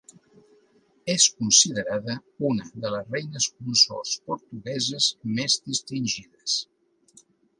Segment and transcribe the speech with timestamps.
[1.13, 2.15] És considerada
[2.49, 6.59] una de les reines consorts portugueses més distingides.